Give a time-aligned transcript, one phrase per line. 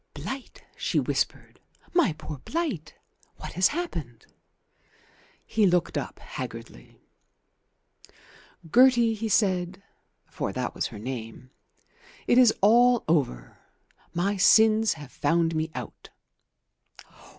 [0.15, 1.59] "Blight!" she whispered.
[1.93, 2.95] "My poor Blight!
[3.37, 4.25] What has happened?"
[5.45, 6.99] He looked up haggardly.
[8.73, 9.83] "Gertie," he said,
[10.25, 11.51] for that was her name,
[12.25, 13.59] "it is all over.
[14.11, 16.09] My sins have found me out."